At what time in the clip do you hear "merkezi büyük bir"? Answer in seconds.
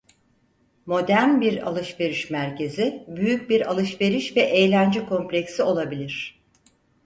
2.29-3.69